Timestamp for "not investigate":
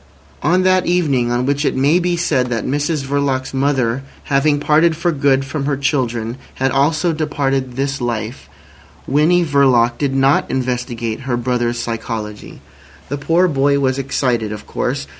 10.15-11.19